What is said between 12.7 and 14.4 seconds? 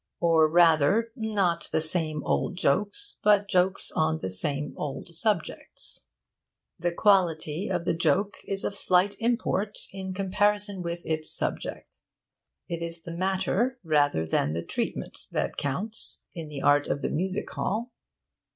is the matter, rather